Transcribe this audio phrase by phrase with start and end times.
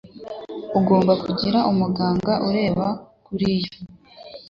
[0.79, 2.85] Ugomba kugira umuganga ureba
[3.25, 3.71] kuriya.